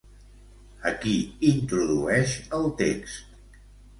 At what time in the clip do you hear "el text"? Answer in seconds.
2.61-3.63